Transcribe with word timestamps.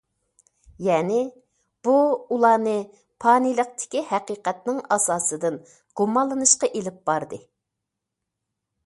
يەنى، 0.85 1.17
بۇ 1.87 1.97
ئۇلارنى 2.35 2.73
پانىيلىقتىكى 3.25 4.03
ھەقىقەتنىڭ 4.13 4.81
ئاساسىدىن 4.97 5.61
گۇمانلىنىشقا 6.03 6.71
ئېلىپ 6.81 6.99
باردى. 7.11 7.43